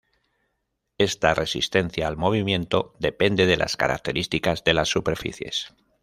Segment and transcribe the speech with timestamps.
[0.97, 5.75] Esta resistencia al movimiento depende de las características de las superficies.